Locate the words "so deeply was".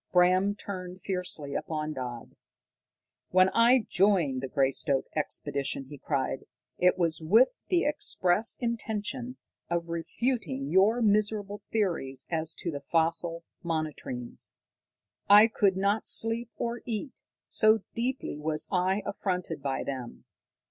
17.47-18.67